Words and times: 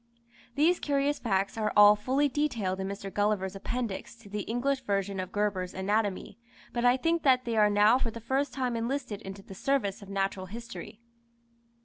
These 0.55 0.79
curious 0.79 1.19
facts 1.19 1.59
are 1.59 1.71
all 1.77 1.95
fully 1.95 2.27
detailed 2.27 2.79
in 2.79 2.87
Mr. 2.87 3.13
Gulliver's 3.13 3.55
Appendix 3.55 4.15
to 4.15 4.29
the 4.29 4.41
English 4.49 4.81
version 4.81 5.19
of 5.19 5.31
Gerber's 5.31 5.75
Anatomy, 5.75 6.39
but 6.73 6.83
I 6.83 6.97
think 6.97 7.21
that 7.21 7.45
they 7.45 7.55
are 7.55 7.69
now 7.69 7.99
for 7.99 8.09
the 8.09 8.19
first 8.19 8.51
time 8.51 8.75
enlisted 8.75 9.21
into 9.21 9.43
the 9.43 9.53
service 9.53 10.01
of 10.01 10.09
Natural 10.09 10.47
History. 10.47 11.01